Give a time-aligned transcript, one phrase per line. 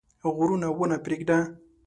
[0.35, 1.37] غرونه ونه پرېږده.